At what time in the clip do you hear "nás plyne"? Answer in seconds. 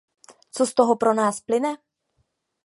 1.13-1.77